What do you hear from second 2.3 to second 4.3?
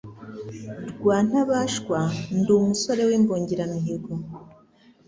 ndi umusore w'imbungiramihigo.